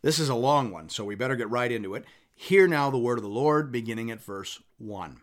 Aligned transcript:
This 0.00 0.20
is 0.20 0.28
a 0.28 0.34
long 0.36 0.70
one, 0.70 0.88
so 0.88 1.04
we 1.04 1.16
better 1.16 1.34
get 1.34 1.50
right 1.50 1.72
into 1.72 1.96
it. 1.96 2.04
Hear 2.32 2.68
now 2.68 2.88
the 2.88 2.98
word 2.98 3.18
of 3.18 3.24
the 3.24 3.28
Lord, 3.28 3.72
beginning 3.72 4.12
at 4.12 4.22
verse 4.22 4.62
1. 4.78 5.20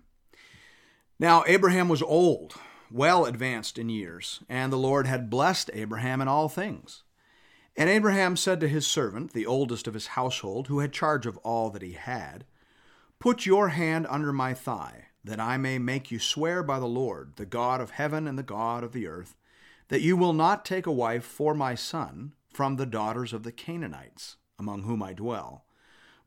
Now 1.17 1.45
Abraham 1.47 1.87
was 1.87 2.01
old, 2.01 2.55
well 2.91 3.23
advanced 3.23 3.77
in 3.77 3.87
years, 3.87 4.41
and 4.49 4.73
the 4.73 4.77
Lord 4.77 5.07
had 5.07 5.29
blessed 5.29 5.71
Abraham 5.73 6.19
in 6.19 6.27
all 6.27 6.49
things. 6.49 7.03
And 7.77 7.89
Abraham 7.89 8.35
said 8.35 8.59
to 8.59 8.67
his 8.67 8.85
servant, 8.85 9.31
the 9.31 9.45
oldest 9.45 9.87
of 9.87 9.93
his 9.93 10.07
household, 10.07 10.67
who 10.67 10.79
had 10.79 10.91
charge 10.91 11.25
of 11.25 11.37
all 11.37 11.69
that 11.69 11.81
he 11.81 11.93
had, 11.93 12.43
Put 13.17 13.45
your 13.45 13.69
hand 13.69 14.05
under 14.09 14.33
my 14.33 14.53
thigh, 14.53 15.05
that 15.23 15.39
I 15.39 15.55
may 15.55 15.79
make 15.79 16.11
you 16.11 16.19
swear 16.19 16.63
by 16.63 16.79
the 16.79 16.85
Lord, 16.85 17.37
the 17.37 17.45
God 17.45 17.79
of 17.79 17.91
heaven 17.91 18.27
and 18.27 18.37
the 18.37 18.43
God 18.43 18.83
of 18.83 18.91
the 18.91 19.07
earth, 19.07 19.37
that 19.87 20.01
you 20.01 20.17
will 20.17 20.33
not 20.33 20.65
take 20.65 20.85
a 20.85 20.91
wife 20.91 21.23
for 21.23 21.53
my 21.53 21.75
son 21.75 22.33
from 22.53 22.75
the 22.75 22.85
daughters 22.85 23.31
of 23.31 23.43
the 23.43 23.53
Canaanites 23.53 24.35
among 24.57 24.83
whom 24.83 25.03
I 25.03 25.13
dwell, 25.13 25.65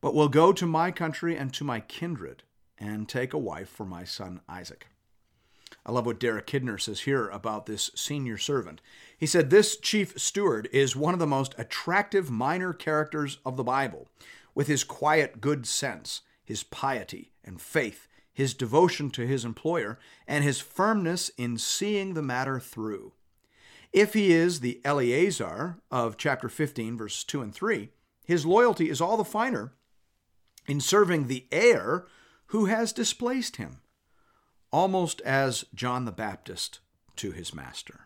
but 0.01 0.15
will 0.15 0.29
go 0.29 0.53
to 0.53 0.67
my 0.67 0.91
country 0.91 1.37
and 1.37 1.53
to 1.55 1.65
my 1.65 1.81
kindred, 1.81 2.43
and 2.79 3.09
take 3.09 3.33
a 3.33 3.39
wife 3.39 3.69
for 3.69 3.85
my 3.85 4.05
son 4.05 4.41
Isaac. 4.49 4.87
I 5.85 5.93
love 5.93 6.07
what 6.07 6.21
Derek 6.21 6.47
Kidner 6.47 6.81
says 6.81 7.01
here 7.01 7.29
about 7.29 7.67
this 7.67 7.91
senior 7.95 8.39
servant. 8.39 8.81
He 9.17 9.27
said, 9.27 9.51
This 9.51 9.77
chief 9.77 10.19
steward 10.19 10.69
is 10.73 10.95
one 10.95 11.15
of 11.15 11.21
the 11.21 11.27
most 11.27 11.55
attractive 11.59 12.31
minor 12.31 12.73
characters 12.73 13.39
of 13.45 13.57
the 13.57 13.65
Bible, 13.65 14.09
with 14.55 14.67
his 14.67 14.85
quiet 14.85 15.41
good 15.41 15.67
sense, 15.67 16.23
his 16.45 16.63
piety 16.63 17.33
and 17.45 17.61
faith, 17.61 18.07
his 18.33 18.55
devotion 18.55 19.11
to 19.11 19.27
his 19.27 19.45
employer, 19.45 19.99
and 20.27 20.45
his 20.45 20.61
firmness 20.61 21.31
in 21.37 21.59
seeing 21.59 22.15
the 22.15 22.23
matter 22.23 22.61
through. 22.61 23.13
If 23.93 24.13
he 24.15 24.33
is 24.33 24.61
the 24.61 24.81
Eleazar 24.85 25.79
of 25.91 26.17
chapter 26.17 26.49
15, 26.49 26.97
verses 26.97 27.25
2 27.25 27.41
and 27.41 27.55
3, 27.55 27.89
his 28.29 28.45
loyalty 28.45 28.91
is 28.91 29.01
all 29.01 29.17
the 29.17 29.25
finer 29.25 29.73
in 30.67 30.81
serving 30.81 31.27
the 31.27 31.47
heir 31.51 32.05
who 32.49 32.67
has 32.67 32.93
displaced 32.93 33.57
him, 33.57 33.81
almost 34.71 35.23
as 35.23 35.65
John 35.75 36.05
the 36.05 36.13
Baptist 36.13 36.81
to 37.17 37.33
his 37.33 37.55
master. 37.55 38.01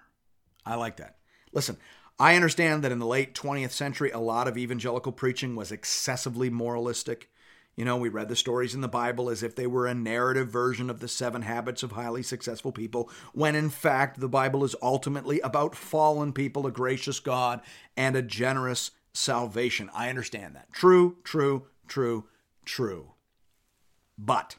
I 0.64 0.76
like 0.76 0.96
that. 0.98 1.16
Listen, 1.52 1.76
I 2.20 2.36
understand 2.36 2.84
that 2.84 2.92
in 2.92 3.00
the 3.00 3.06
late 3.06 3.34
20th 3.34 3.72
century, 3.72 4.12
a 4.12 4.20
lot 4.20 4.46
of 4.46 4.56
evangelical 4.56 5.10
preaching 5.10 5.56
was 5.56 5.72
excessively 5.72 6.50
moralistic. 6.50 7.28
You 7.74 7.84
know, 7.84 7.96
we 7.96 8.08
read 8.08 8.28
the 8.28 8.36
stories 8.36 8.76
in 8.76 8.80
the 8.80 8.86
Bible 8.86 9.28
as 9.28 9.42
if 9.42 9.56
they 9.56 9.66
were 9.66 9.88
a 9.88 9.94
narrative 9.94 10.50
version 10.50 10.88
of 10.88 11.00
the 11.00 11.08
seven 11.08 11.42
habits 11.42 11.82
of 11.82 11.92
highly 11.92 12.22
successful 12.22 12.70
people, 12.70 13.10
when 13.32 13.56
in 13.56 13.70
fact 13.70 14.20
the 14.20 14.28
Bible 14.28 14.62
is 14.62 14.76
ultimately 14.80 15.40
about 15.40 15.74
fallen 15.74 16.32
people, 16.32 16.64
a 16.64 16.70
gracious 16.70 17.18
God, 17.18 17.60
and 17.96 18.14
a 18.14 18.22
generous 18.22 18.92
salvation. 19.12 19.90
I 19.94 20.08
understand 20.08 20.56
that. 20.56 20.72
True, 20.72 21.16
true, 21.24 21.66
true, 21.88 22.24
true. 22.64 23.12
But 24.18 24.56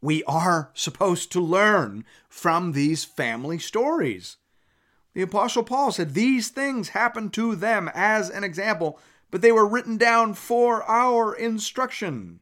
we 0.00 0.22
are 0.24 0.70
supposed 0.74 1.32
to 1.32 1.40
learn 1.40 2.04
from 2.28 2.72
these 2.72 3.04
family 3.04 3.58
stories. 3.58 4.36
The 5.14 5.22
Apostle 5.22 5.62
Paul 5.62 5.92
said 5.92 6.12
these 6.12 6.48
things 6.48 6.90
happened 6.90 7.32
to 7.34 7.54
them 7.54 7.90
as 7.94 8.28
an 8.28 8.44
example, 8.44 8.98
but 9.30 9.42
they 9.42 9.52
were 9.52 9.66
written 9.66 9.96
down 9.96 10.34
for 10.34 10.82
our 10.84 11.34
instruction. 11.34 12.40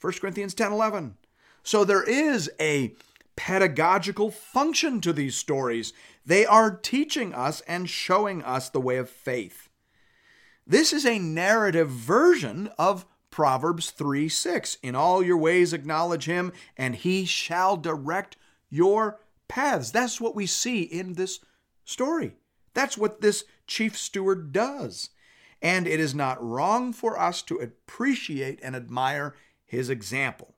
1 0.00 0.12
Corinthians 0.14 0.54
10 0.54 0.72
11. 0.72 1.16
So 1.62 1.84
there 1.84 2.02
is 2.02 2.50
a 2.58 2.94
pedagogical 3.36 4.30
function 4.30 5.00
to 5.02 5.12
these 5.12 5.36
stories. 5.36 5.92
They 6.24 6.46
are 6.46 6.74
teaching 6.74 7.34
us 7.34 7.60
and 7.62 7.88
showing 7.88 8.42
us 8.42 8.68
the 8.68 8.80
way 8.80 8.96
of 8.96 9.08
faith. 9.10 9.67
This 10.70 10.92
is 10.92 11.06
a 11.06 11.18
narrative 11.18 11.88
version 11.88 12.68
of 12.76 13.06
Proverbs 13.30 13.90
3 13.90 14.28
6. 14.28 14.76
In 14.82 14.94
all 14.94 15.22
your 15.22 15.38
ways 15.38 15.72
acknowledge 15.72 16.26
him, 16.26 16.52
and 16.76 16.94
he 16.94 17.24
shall 17.24 17.78
direct 17.78 18.36
your 18.68 19.18
paths. 19.48 19.90
That's 19.90 20.20
what 20.20 20.34
we 20.34 20.44
see 20.44 20.82
in 20.82 21.14
this 21.14 21.40
story. 21.86 22.34
That's 22.74 22.98
what 22.98 23.22
this 23.22 23.44
chief 23.66 23.96
steward 23.96 24.52
does. 24.52 25.08
And 25.62 25.88
it 25.88 26.00
is 26.00 26.14
not 26.14 26.44
wrong 26.44 26.92
for 26.92 27.18
us 27.18 27.40
to 27.42 27.56
appreciate 27.56 28.60
and 28.62 28.76
admire 28.76 29.34
his 29.64 29.88
example, 29.88 30.54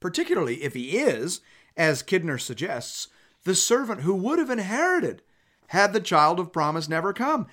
particularly 0.00 0.64
if 0.64 0.74
he 0.74 0.98
is, 0.98 1.40
as 1.76 2.02
Kidner 2.02 2.40
suggests, 2.40 3.06
the 3.44 3.54
servant 3.54 4.00
who 4.00 4.14
would 4.14 4.40
have 4.40 4.50
inherited 4.50 5.22
had 5.68 5.92
the 5.92 6.00
child 6.00 6.40
of 6.40 6.52
promise 6.52 6.88
never 6.88 7.12
come. 7.12 7.46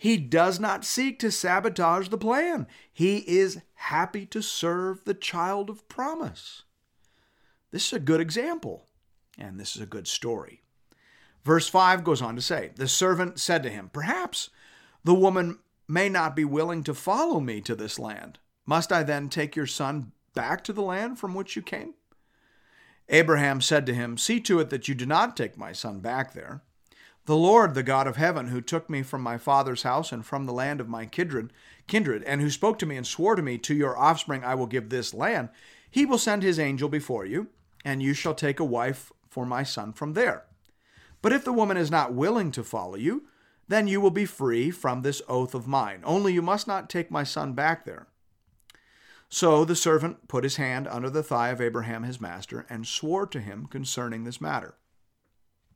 He 0.00 0.16
does 0.16 0.58
not 0.58 0.86
seek 0.86 1.18
to 1.18 1.30
sabotage 1.30 2.08
the 2.08 2.16
plan. 2.16 2.66
He 2.90 3.18
is 3.18 3.60
happy 3.74 4.24
to 4.24 4.40
serve 4.40 5.04
the 5.04 5.12
child 5.12 5.68
of 5.68 5.86
promise. 5.90 6.62
This 7.70 7.88
is 7.88 7.92
a 7.92 8.00
good 8.00 8.18
example, 8.18 8.86
and 9.36 9.60
this 9.60 9.76
is 9.76 9.82
a 9.82 9.86
good 9.86 10.08
story. 10.08 10.62
Verse 11.44 11.68
5 11.68 12.02
goes 12.02 12.22
on 12.22 12.34
to 12.34 12.40
say 12.40 12.70
The 12.76 12.88
servant 12.88 13.38
said 13.40 13.62
to 13.62 13.68
him, 13.68 13.90
Perhaps 13.92 14.48
the 15.04 15.12
woman 15.12 15.58
may 15.86 16.08
not 16.08 16.34
be 16.34 16.46
willing 16.46 16.82
to 16.84 16.94
follow 16.94 17.38
me 17.38 17.60
to 17.60 17.74
this 17.74 17.98
land. 17.98 18.38
Must 18.64 18.90
I 18.90 19.02
then 19.02 19.28
take 19.28 19.54
your 19.54 19.66
son 19.66 20.12
back 20.34 20.64
to 20.64 20.72
the 20.72 20.80
land 20.80 21.18
from 21.18 21.34
which 21.34 21.56
you 21.56 21.60
came? 21.60 21.92
Abraham 23.10 23.60
said 23.60 23.84
to 23.84 23.92
him, 23.92 24.16
See 24.16 24.40
to 24.40 24.60
it 24.60 24.70
that 24.70 24.88
you 24.88 24.94
do 24.94 25.04
not 25.04 25.36
take 25.36 25.58
my 25.58 25.72
son 25.72 26.00
back 26.00 26.32
there. 26.32 26.62
The 27.30 27.36
Lord, 27.36 27.74
the 27.74 27.84
God 27.84 28.08
of 28.08 28.16
heaven, 28.16 28.48
who 28.48 28.60
took 28.60 28.90
me 28.90 29.04
from 29.04 29.22
my 29.22 29.38
father's 29.38 29.84
house 29.84 30.10
and 30.10 30.26
from 30.26 30.46
the 30.46 30.52
land 30.52 30.80
of 30.80 30.88
my 30.88 31.06
kindred, 31.06 31.52
kindred, 31.86 32.24
and 32.24 32.40
who 32.40 32.50
spoke 32.50 32.76
to 32.80 32.86
me 32.86 32.96
and 32.96 33.06
swore 33.06 33.36
to 33.36 33.40
me, 33.40 33.56
To 33.56 33.72
your 33.72 33.96
offspring 33.96 34.42
I 34.42 34.56
will 34.56 34.66
give 34.66 34.88
this 34.88 35.14
land, 35.14 35.50
he 35.88 36.04
will 36.04 36.18
send 36.18 36.42
his 36.42 36.58
angel 36.58 36.88
before 36.88 37.24
you, 37.24 37.46
and 37.84 38.02
you 38.02 38.14
shall 38.14 38.34
take 38.34 38.58
a 38.58 38.64
wife 38.64 39.12
for 39.28 39.46
my 39.46 39.62
son 39.62 39.92
from 39.92 40.14
there. 40.14 40.42
But 41.22 41.32
if 41.32 41.44
the 41.44 41.52
woman 41.52 41.76
is 41.76 41.88
not 41.88 42.12
willing 42.12 42.50
to 42.50 42.64
follow 42.64 42.96
you, 42.96 43.28
then 43.68 43.86
you 43.86 44.00
will 44.00 44.10
be 44.10 44.24
free 44.26 44.72
from 44.72 45.02
this 45.02 45.22
oath 45.28 45.54
of 45.54 45.68
mine. 45.68 46.00
Only 46.02 46.32
you 46.32 46.42
must 46.42 46.66
not 46.66 46.90
take 46.90 47.12
my 47.12 47.22
son 47.22 47.52
back 47.52 47.84
there. 47.84 48.08
So 49.28 49.64
the 49.64 49.76
servant 49.76 50.26
put 50.26 50.42
his 50.42 50.56
hand 50.56 50.88
under 50.88 51.08
the 51.08 51.22
thigh 51.22 51.50
of 51.50 51.60
Abraham 51.60 52.02
his 52.02 52.20
master 52.20 52.66
and 52.68 52.88
swore 52.88 53.28
to 53.28 53.38
him 53.38 53.66
concerning 53.66 54.24
this 54.24 54.40
matter. 54.40 54.74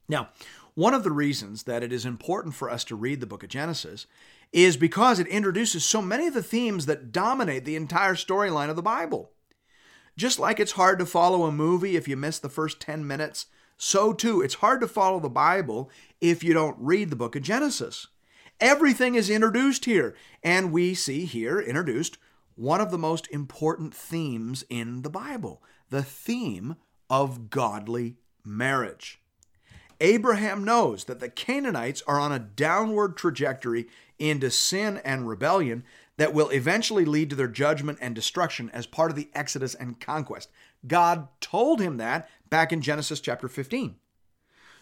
Now, 0.09 0.29
one 0.75 0.95
of 0.95 1.05
the 1.05 1.13
reasons 1.13 1.65
that 1.65 1.83
it 1.83 1.93
is 1.93 2.05
important 2.05 2.55
for 2.55 2.69
us 2.69 2.83
to 2.85 2.97
read 2.97 3.21
the 3.21 3.27
book 3.27 3.43
of 3.43 3.49
Genesis 3.49 4.07
is 4.53 4.77
because 4.77 5.19
it 5.19 5.27
introduces 5.29 5.85
so 5.85 6.03
many 6.03 6.27
of 6.27 6.35
the 6.35 6.43
themes 6.43 6.87
that 6.87 7.13
dominate 7.13 7.65
the 7.65 7.77
entire 7.77 8.15
storyline 8.15 8.71
of 8.71 8.77
the 8.77 8.83
Bible. 8.83 9.31
Just 10.17 10.39
like 10.39 10.61
it's 10.61 10.73
hard 10.73 10.99
to 10.99 11.07
follow 11.07 11.45
a 11.45 11.53
movie 11.53 11.97
if 11.97 12.09
you 12.09 12.17
miss 12.17 12.39
the 12.39 12.49
first 12.49 12.81
10 12.81 13.07
minutes, 13.07 13.47
so 13.77 14.13
too 14.13 14.41
it's 14.41 14.55
hard 14.55 14.81
to 14.81 14.89
follow 14.89 15.19
the 15.21 15.29
Bible 15.29 15.91
if 16.21 16.45
you 16.45 16.53
don't 16.53 16.77
read 16.79 17.11
the 17.11 17.17
book 17.17 17.35
of 17.37 17.43
Genesis. 17.43 18.09
Everything 18.61 19.17
is 19.17 19.29
introduced 19.31 19.85
here, 19.85 20.15
and 20.43 20.73
we 20.73 20.95
see 20.95 21.25
here 21.25 21.61
introduced 21.61 22.19
one 22.55 22.81
of 22.81 22.93
the 22.93 22.99
most 22.99 23.29
important 23.31 23.95
themes 23.95 24.65
in 24.69 25.03
the 25.03 25.11
Bible 25.11 25.63
the 25.91 26.03
theme 26.03 26.77
of 27.11 27.51
godly 27.51 28.17
marriage. 28.45 29.21
Abraham 30.01 30.65
knows 30.65 31.05
that 31.05 31.21
the 31.21 31.29
Canaanites 31.29 32.03
are 32.07 32.19
on 32.19 32.33
a 32.33 32.39
downward 32.39 33.17
trajectory 33.17 33.87
into 34.19 34.51
sin 34.51 35.01
and 35.05 35.29
rebellion 35.29 35.85
that 36.17 36.35
will 36.35 36.49
eventually 36.51 37.05
lead 37.05 37.31
to 37.31 37.37
their 37.37 37.49
judgment 37.49 37.99
and 38.01 38.15
destruction 38.15 38.71
as 38.73 38.87
part 38.87 39.11
of 39.11 39.17
the 39.17 39.31
Exodus 39.35 39.75
and 39.75 40.01
conquest. 40.01 40.49
God 40.87 41.29
told 41.41 41.81
him 41.81 41.97
that 41.97 42.29
back 42.49 42.73
in 42.73 42.81
Genesis 42.81 43.21
chapter 43.21 43.49
15. 43.49 43.97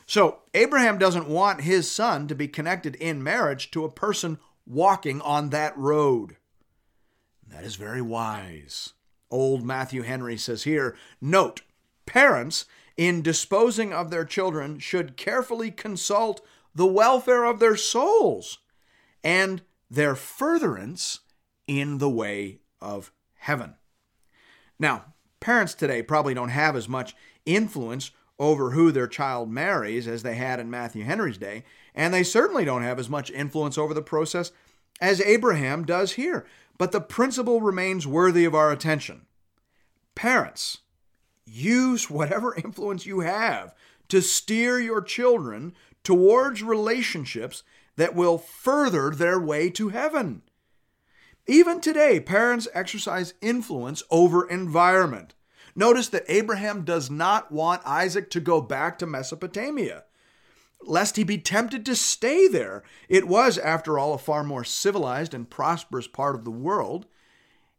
So, 0.04 0.40
Abraham 0.52 0.98
doesn't 0.98 1.28
want 1.28 1.62
his 1.62 1.90
son 1.90 2.28
to 2.28 2.34
be 2.34 2.48
connected 2.48 2.96
in 2.96 3.22
marriage 3.22 3.70
to 3.70 3.84
a 3.84 3.90
person 3.90 4.38
walking 4.66 5.20
on 5.20 5.50
that 5.50 5.76
road. 5.78 6.36
That 7.46 7.64
is 7.64 7.76
very 7.76 8.02
wise. 8.02 8.92
Old 9.30 9.64
Matthew 9.64 10.02
Henry 10.02 10.36
says 10.36 10.64
here 10.64 10.96
Note, 11.20 11.62
parents 12.04 12.66
in 12.96 13.22
disposing 13.22 13.92
of 13.92 14.10
their 14.10 14.24
children 14.24 14.78
should 14.78 15.16
carefully 15.16 15.70
consult 15.70 16.40
the 16.74 16.86
welfare 16.86 17.44
of 17.44 17.58
their 17.58 17.76
souls 17.76 18.58
and 19.22 19.62
their 19.90 20.14
furtherance 20.14 21.20
in 21.66 21.98
the 21.98 22.10
way 22.10 22.58
of 22.80 23.12
heaven. 23.34 23.74
Now, 24.78 25.14
parents 25.40 25.74
today 25.74 26.02
probably 26.02 26.34
don't 26.34 26.48
have 26.48 26.76
as 26.76 26.88
much 26.88 27.14
influence 27.44 28.10
over 28.38 28.70
who 28.70 28.90
their 28.90 29.06
child 29.06 29.50
marries 29.50 30.08
as 30.08 30.22
they 30.22 30.34
had 30.34 30.58
in 30.58 30.70
Matthew 30.70 31.04
Henry's 31.04 31.38
day, 31.38 31.64
and 31.94 32.12
they 32.12 32.22
certainly 32.22 32.64
don't 32.64 32.82
have 32.82 32.98
as 32.98 33.08
much 33.08 33.30
influence 33.30 33.78
over 33.78 33.94
the 33.94 34.02
process 34.02 34.52
as 35.00 35.20
Abraham 35.20 35.84
does 35.84 36.12
here. 36.12 36.46
But 36.78 36.92
the 36.92 37.00
principle 37.00 37.60
remains 37.60 38.06
worthy 38.06 38.44
of 38.44 38.54
our 38.54 38.72
attention. 38.72 39.26
Parents, 40.14 40.78
use 41.44 42.08
whatever 42.10 42.54
influence 42.64 43.06
you 43.06 43.20
have 43.20 43.74
to 44.08 44.20
steer 44.20 44.78
your 44.78 45.00
children 45.00 45.72
towards 46.04 46.62
relationships 46.62 47.62
that 47.96 48.14
will 48.14 48.38
further 48.38 49.10
their 49.10 49.38
way 49.38 49.70
to 49.70 49.88
heaven. 49.90 50.42
Even 51.46 51.80
today, 51.80 52.20
parents 52.20 52.68
exercise 52.72 53.34
influence 53.40 54.02
over 54.10 54.48
environment. 54.48 55.34
Notice 55.74 56.08
that 56.08 56.24
Abraham 56.28 56.84
does 56.84 57.10
not 57.10 57.50
want 57.50 57.82
Isaac 57.86 58.30
to 58.30 58.40
go 58.40 58.60
back 58.60 58.98
to 58.98 59.06
Mesopotamia, 59.06 60.04
lest 60.82 61.16
he 61.16 61.24
be 61.24 61.38
tempted 61.38 61.84
to 61.86 61.96
stay 61.96 62.46
there. 62.46 62.82
It 63.08 63.26
was, 63.26 63.58
after 63.58 63.98
all, 63.98 64.14
a 64.14 64.18
far 64.18 64.44
more 64.44 64.64
civilized 64.64 65.34
and 65.34 65.48
prosperous 65.48 66.06
part 66.06 66.34
of 66.34 66.44
the 66.44 66.50
world. 66.50 67.06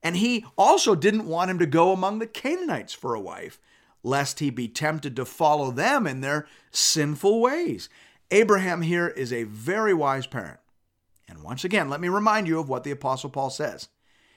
And 0.04 0.18
he 0.18 0.46
also 0.58 0.96
didn't 0.96 1.26
want 1.26 1.50
him 1.50 1.60
to 1.60 1.66
go 1.66 1.94
among 1.94 2.20
the 2.20 2.28
Canaanites 2.28 2.94
for 2.94 3.16
a 3.16 3.22
wife, 3.22 3.60
lest 4.04 4.40
he 4.40 4.50
be 4.50 4.68
tempted 4.68 5.16
to 5.16 5.26
follow 5.26 5.72
them 5.72 6.06
in 6.06 6.20
their 6.20 6.46
sinful 6.72 7.40
ways. 7.40 7.88
Abraham 8.30 8.82
here 8.82 9.08
is 9.08 9.32
a 9.32 9.44
very 9.44 9.94
wise 9.94 10.28
parent. 10.28 10.60
And 11.30 11.42
once 11.42 11.64
again, 11.64 11.90
let 11.90 12.02
me 12.02 12.10
remind 12.10 12.48
you 12.48 12.60
of 12.60 12.68
what 12.68 12.84
the 12.84 12.92
Apostle 12.92 13.30
Paul 13.30 13.50
says. 13.50 13.88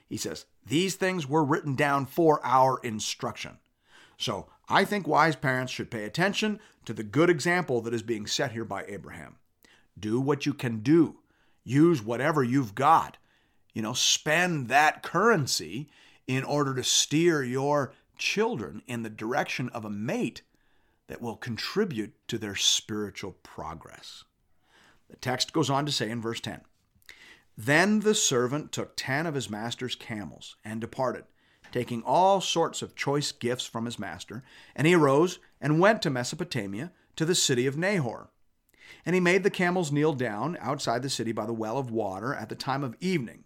He 0.08 0.16
says, 0.16 0.46
These 0.64 0.94
things 0.94 1.28
were 1.28 1.44
written 1.44 1.74
down 1.74 2.06
for 2.06 2.40
our 2.44 2.78
instruction. 2.84 3.58
So 4.16 4.46
I 4.68 4.84
think 4.84 5.06
wise 5.06 5.36
parents 5.36 5.72
should 5.72 5.90
pay 5.90 6.04
attention 6.04 6.60
to 6.84 6.92
the 6.92 7.02
good 7.02 7.28
example 7.28 7.80
that 7.82 7.94
is 7.94 8.02
being 8.02 8.26
set 8.26 8.52
here 8.52 8.64
by 8.64 8.84
Abraham. 8.86 9.36
Do 9.98 10.20
what 10.20 10.46
you 10.46 10.54
can 10.54 10.80
do, 10.80 11.16
use 11.64 12.02
whatever 12.02 12.44
you've 12.44 12.74
got. 12.74 13.16
You 13.76 13.82
know, 13.82 13.92
spend 13.92 14.68
that 14.68 15.02
currency 15.02 15.90
in 16.26 16.44
order 16.44 16.74
to 16.74 16.82
steer 16.82 17.44
your 17.44 17.92
children 18.16 18.80
in 18.86 19.02
the 19.02 19.10
direction 19.10 19.68
of 19.68 19.84
a 19.84 19.90
mate 19.90 20.40
that 21.08 21.20
will 21.20 21.36
contribute 21.36 22.14
to 22.28 22.38
their 22.38 22.56
spiritual 22.56 23.32
progress. 23.42 24.24
The 25.10 25.16
text 25.16 25.52
goes 25.52 25.68
on 25.68 25.84
to 25.84 25.92
say 25.92 26.08
in 26.08 26.22
verse 26.22 26.40
10 26.40 26.62
Then 27.54 28.00
the 28.00 28.14
servant 28.14 28.72
took 28.72 28.96
ten 28.96 29.26
of 29.26 29.34
his 29.34 29.50
master's 29.50 29.94
camels 29.94 30.56
and 30.64 30.80
departed, 30.80 31.24
taking 31.70 32.02
all 32.02 32.40
sorts 32.40 32.80
of 32.80 32.96
choice 32.96 33.30
gifts 33.30 33.66
from 33.66 33.84
his 33.84 33.98
master. 33.98 34.42
And 34.74 34.86
he 34.86 34.94
arose 34.94 35.38
and 35.60 35.80
went 35.80 36.00
to 36.00 36.08
Mesopotamia, 36.08 36.92
to 37.16 37.26
the 37.26 37.34
city 37.34 37.66
of 37.66 37.76
Nahor. 37.76 38.30
And 39.04 39.14
he 39.14 39.20
made 39.20 39.42
the 39.42 39.50
camels 39.50 39.92
kneel 39.92 40.14
down 40.14 40.56
outside 40.62 41.02
the 41.02 41.10
city 41.10 41.32
by 41.32 41.44
the 41.44 41.52
well 41.52 41.76
of 41.76 41.90
water 41.90 42.34
at 42.34 42.48
the 42.48 42.54
time 42.54 42.82
of 42.82 42.96
evening, 43.00 43.44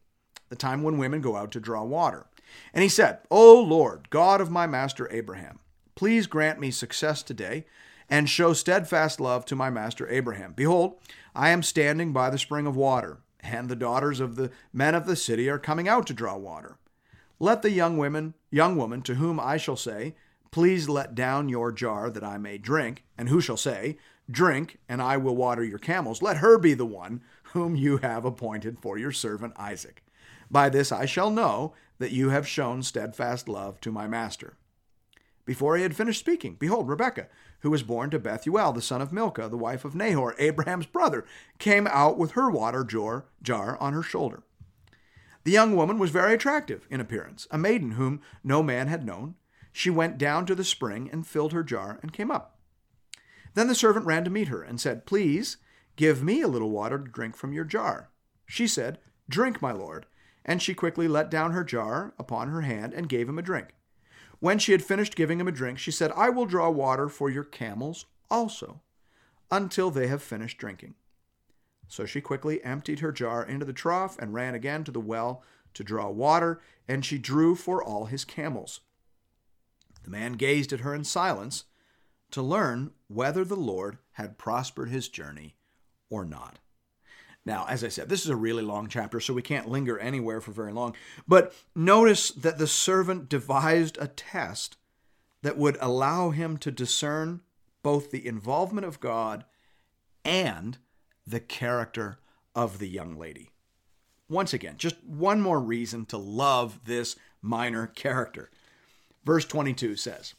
the 0.50 0.56
time 0.56 0.82
when 0.82 0.99
women 0.99 1.23
go 1.23 1.37
out 1.37 1.50
to 1.52 1.61
draw 1.61 1.82
water. 1.82 2.26
And 2.75 2.82
he 2.82 2.88
said, 2.88 3.20
O 3.31 3.58
Lord, 3.58 4.11
God 4.11 4.41
of 4.41 4.50
my 4.50 4.67
master 4.67 5.08
Abraham, 5.11 5.61
please 5.94 6.26
grant 6.26 6.61
me 6.61 6.70
success 6.70 7.23
today 7.23 7.64
and 8.11 8.29
show 8.29 8.52
steadfast 8.52 9.20
love 9.20 9.47
to 9.47 9.56
my 9.56 9.70
master 9.70 10.08
Abraham. 10.11 10.52
Behold, 10.55 10.99
I 11.35 11.50
am 11.50 11.62
standing 11.62 12.12
by 12.12 12.29
the 12.29 12.38
spring 12.38 12.67
of 12.67 12.76
water, 12.76 13.19
and 13.38 13.69
the 13.69 13.76
daughters 13.76 14.19
of 14.19 14.35
the 14.35 14.50
men 14.73 14.94
of 14.97 15.06
the 15.06 15.17
city 15.17 15.49
are 15.49 15.58
coming 15.58 15.88
out 15.88 16.06
to 16.08 16.12
draw 16.12 16.37
water. 16.37 16.76
Let 17.38 17.62
the 17.62 17.70
young 17.70 17.97
women, 17.97 18.35
young 18.50 18.76
woman 18.76 19.00
to 19.02 19.14
whom 19.14 19.38
I 19.38 19.56
shall 19.56 19.76
say, 19.76 20.14
Please 20.50 20.88
let 20.88 21.14
down 21.14 21.49
your 21.49 21.70
jar 21.70 22.11
that 22.11 22.25
I 22.25 22.37
may 22.37 22.58
drink, 22.58 23.05
and 23.17 23.29
who 23.29 23.41
shall 23.41 23.56
say, 23.56 23.97
Drink, 24.29 24.79
and 24.88 25.00
I 25.00 25.17
will 25.17 25.37
water 25.37 25.62
your 25.62 25.79
camels, 25.79 26.23
let 26.23 26.38
her 26.38 26.58
be 26.58 26.75
the 26.75 26.85
one 26.85 27.23
whom 27.52 27.76
you 27.76 27.99
have 27.99 28.25
appointed 28.25 28.79
for 28.81 28.99
your 28.99 29.12
servant 29.12 29.55
Isaac. 29.56 30.02
By 30.50 30.69
this 30.69 30.91
I 30.91 31.06
shall 31.06 31.31
know 31.31 31.75
that 31.99 32.12
you 32.12 32.31
have 32.31 32.49
shown 32.49 32.82
steadfast 32.82 33.49
love 33.49 33.81
to 33.82 33.93
my 33.93 34.06
master. 34.06 34.56
Before 35.44 35.76
he 35.76 35.82
had 35.82 35.97
finished 35.97 36.20
speaking, 36.20 36.56
behold, 36.58 36.88
Rebekah, 36.88 37.29
who 37.61 37.70
was 37.70 37.82
born 37.82 38.11
to 38.11 38.19
Bethuel, 38.19 38.73
the 38.73 38.82
son 38.82 39.02
of 39.02 39.12
Milcah, 39.12 39.49
the 39.49 39.56
wife 39.56 39.85
of 39.85 39.94
Nahor, 39.94 40.35
Abraham's 40.38 40.87
brother, 40.87 41.25
came 41.58 41.87
out 41.87 42.17
with 42.17 42.32
her 42.32 42.50
water 42.50 42.85
jar, 42.85 43.26
jar 43.43 43.76
on 43.81 43.93
her 43.93 44.02
shoulder. 44.02 44.43
The 45.44 45.52
young 45.52 45.75
woman 45.75 45.99
was 45.99 46.11
very 46.11 46.35
attractive 46.35 46.87
in 46.91 47.00
appearance, 47.00 47.47
a 47.50 47.58
maiden 47.58 47.93
whom 47.93 48.20
no 48.44 48.62
man 48.62 48.88
had 48.88 49.05
known. 49.05 49.37
She 49.73 49.91
went 49.91 50.19
down 50.19 50.47
to 50.47 50.55
the 50.55 50.64
spring 50.64 51.08
and 51.11 51.26
filled 51.26 51.52
her 51.52 51.62
jar 51.62 51.99
and 52.02 52.12
came 52.12 52.31
up. 52.31 52.58
Then 53.55 53.69
the 53.69 53.75
servant 53.75 54.06
ran 54.06 54.25
to 54.25 54.31
meet 54.31 54.49
her 54.49 54.62
and 54.62 54.81
said, 54.81 55.06
Please 55.06 55.56
give 55.97 56.23
me 56.23 56.43
a 56.43 56.49
little 56.49 56.70
water 56.70 56.99
to 56.99 57.11
drink 57.11 57.37
from 57.37 57.52
your 57.52 57.64
jar. 57.64 58.11
She 58.47 58.67
said, 58.67 58.99
Drink, 59.29 59.62
my 59.62 59.73
lord. 59.73 60.06
And 60.45 60.63
she 60.63 60.75
quickly 60.75 61.07
let 61.07 61.31
down 61.31 61.53
her 61.53 61.65
jar 61.65 62.15
upon 62.19 62.49
her 62.49 62.63
hand 62.63 62.93
and 62.95 63.09
gave 63.09 63.29
him 63.29 63.39
a 63.39 63.43
drink. 63.43 63.75
When 64.41 64.59
she 64.59 64.73
had 64.73 64.83
finished 64.83 65.17
giving 65.17 65.39
him 65.39 65.49
a 65.49 65.53
drink, 65.53 65.79
she 65.79 65.91
said, 65.91 66.13
I 66.13 66.31
will 66.31 66.47
draw 66.47 66.71
water 66.71 67.09
for 67.09 67.29
your 67.29 67.45
camels 67.45 68.07
also, 68.31 68.81
until 69.51 69.91
they 69.91 70.07
have 70.07 70.23
finished 70.23 70.59
drinking. 70.59 70.95
So 71.89 72.07
she 72.07 72.21
quickly 72.21 72.63
emptied 72.65 73.01
her 73.01 73.13
jar 73.13 73.45
into 73.45 73.67
the 73.67 73.73
trough 73.73 74.19
and 74.19 74.33
ran 74.33 74.55
again 74.55 74.85
to 74.85 74.91
the 74.91 75.01
well 75.01 75.43
to 75.75 75.85
draw 75.85 76.09
water, 76.09 76.61
and 76.89 77.05
she 77.05 77.19
drew 77.19 77.55
for 77.55 77.83
all 77.83 78.07
his 78.07 78.25
camels. 78.25 78.81
The 80.05 80.11
man 80.11 80.33
gazed 80.35 80.73
at 80.73 80.81
her 80.81 80.95
in 80.95 81.05
silence 81.05 81.65
to 82.31 82.43
learn 82.43 82.93
whether 83.09 83.45
the 83.45 83.57
Lord 83.57 83.99
had 84.13 84.39
prospered 84.39 84.89
his 84.89 85.09
journey 85.09 85.57
or 86.09 86.25
not. 86.25 86.59
Now, 87.50 87.67
as 87.69 87.82
I 87.82 87.88
said, 87.88 88.08
this 88.08 88.23
is 88.23 88.31
a 88.31 88.37
really 88.37 88.62
long 88.62 88.87
chapter, 88.87 89.19
so 89.19 89.35
we 89.35 89.43
can't 89.43 89.69
linger 89.69 89.99
anywhere 89.99 90.41
for 90.41 90.52
very 90.52 90.73
long. 90.73 90.94
But 91.26 91.52
notice 91.75 92.31
that 92.31 92.58
the 92.58 92.69
servant 92.69 93.29
devised 93.29 93.99
a 94.00 94.06
test 94.06 94.76
that 95.43 95.58
would 95.58 95.76
allow 95.81 96.31
him 96.31 96.58
to 96.58 96.70
discern 96.70 97.41
both 97.82 98.12
the 98.12 98.25
involvement 98.25 98.87
of 98.87 99.00
God 99.00 99.47
and 100.25 100.79
the 101.26 101.41
character 101.41 102.20
of 102.55 102.79
the 102.79 102.87
young 102.87 103.19
lady. 103.19 103.50
Once 104.28 104.54
again, 104.54 104.76
just 104.76 105.02
one 105.02 105.40
more 105.40 105.59
reason 105.59 106.07
to 106.07 106.19
love 106.19 106.78
this 106.85 107.16
minor 107.42 107.88
character. 107.88 108.49
Verse 109.25 109.45
22 109.45 109.97
says 109.97 110.35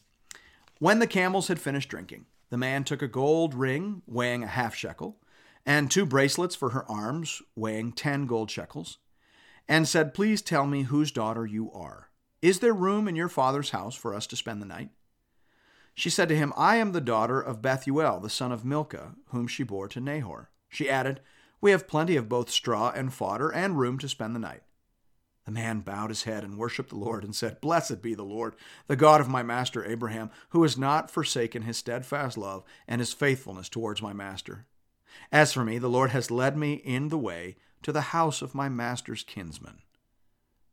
When 0.78 0.98
the 0.98 1.06
camels 1.06 1.48
had 1.48 1.60
finished 1.60 1.90
drinking, 1.90 2.24
the 2.48 2.56
man 2.56 2.84
took 2.84 3.02
a 3.02 3.06
gold 3.06 3.52
ring 3.52 4.00
weighing 4.06 4.42
a 4.44 4.46
half 4.46 4.74
shekel 4.74 5.18
and 5.64 5.90
two 5.90 6.06
bracelets 6.06 6.54
for 6.54 6.70
her 6.70 6.90
arms, 6.90 7.42
weighing 7.54 7.92
ten 7.92 8.26
gold 8.26 8.50
shekels, 8.50 8.98
and 9.68 9.86
said, 9.86 10.14
Please 10.14 10.42
tell 10.42 10.66
me 10.66 10.82
whose 10.82 11.12
daughter 11.12 11.46
you 11.46 11.70
are. 11.72 12.10
Is 12.40 12.58
there 12.58 12.74
room 12.74 13.06
in 13.06 13.16
your 13.16 13.28
father's 13.28 13.70
house 13.70 13.94
for 13.94 14.14
us 14.14 14.26
to 14.28 14.36
spend 14.36 14.60
the 14.60 14.66
night? 14.66 14.90
She 15.94 16.10
said 16.10 16.28
to 16.28 16.36
him, 16.36 16.52
I 16.56 16.76
am 16.76 16.92
the 16.92 17.00
daughter 17.00 17.40
of 17.40 17.62
Bethuel, 17.62 18.18
the 18.20 18.30
son 18.30 18.50
of 18.50 18.64
Milcah, 18.64 19.14
whom 19.28 19.46
she 19.46 19.62
bore 19.62 19.88
to 19.88 20.00
Nahor. 20.00 20.50
She 20.68 20.88
added, 20.88 21.20
We 21.60 21.70
have 21.70 21.86
plenty 21.86 22.16
of 22.16 22.28
both 22.28 22.50
straw 22.50 22.90
and 22.94 23.12
fodder, 23.12 23.50
and 23.50 23.78
room 23.78 23.98
to 23.98 24.08
spend 24.08 24.34
the 24.34 24.40
night. 24.40 24.62
The 25.44 25.50
man 25.52 25.80
bowed 25.80 26.10
his 26.10 26.22
head 26.22 26.44
and 26.44 26.56
worshipped 26.56 26.90
the 26.90 26.96
Lord, 26.96 27.24
and 27.24 27.34
said, 27.34 27.60
Blessed 27.60 28.00
be 28.00 28.14
the 28.14 28.24
Lord, 28.24 28.54
the 28.86 28.96
God 28.96 29.20
of 29.20 29.28
my 29.28 29.42
master 29.42 29.84
Abraham, 29.84 30.30
who 30.50 30.62
has 30.62 30.78
not 30.78 31.10
forsaken 31.10 31.62
his 31.62 31.76
steadfast 31.76 32.38
love 32.38 32.64
and 32.88 33.00
his 33.00 33.12
faithfulness 33.12 33.68
towards 33.68 34.00
my 34.00 34.12
master. 34.12 34.66
As 35.30 35.52
for 35.52 35.64
me, 35.64 35.78
the 35.78 35.88
Lord 35.88 36.10
has 36.10 36.30
led 36.30 36.56
me 36.56 36.74
in 36.74 37.08
the 37.08 37.18
way 37.18 37.56
to 37.82 37.92
the 37.92 38.00
house 38.12 38.42
of 38.42 38.54
my 38.54 38.68
master's 38.68 39.22
kinsman. 39.22 39.78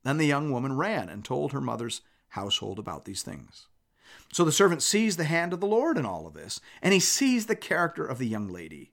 Then 0.03 0.17
the 0.17 0.25
young 0.25 0.51
woman 0.51 0.77
ran 0.77 1.09
and 1.09 1.23
told 1.23 1.51
her 1.51 1.61
mother's 1.61 2.01
household 2.29 2.79
about 2.79 3.05
these 3.05 3.23
things. 3.23 3.67
So 4.31 4.43
the 4.43 4.51
servant 4.51 4.81
sees 4.81 5.17
the 5.17 5.23
hand 5.23 5.53
of 5.53 5.59
the 5.59 5.67
Lord 5.67 5.97
in 5.97 6.05
all 6.05 6.27
of 6.27 6.33
this, 6.33 6.59
and 6.81 6.93
he 6.93 6.99
sees 6.99 7.45
the 7.45 7.55
character 7.55 8.05
of 8.05 8.17
the 8.17 8.27
young 8.27 8.47
lady. 8.47 8.91